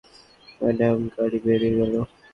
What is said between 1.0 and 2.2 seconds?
গাড়ি বেরিয়ে গেলো।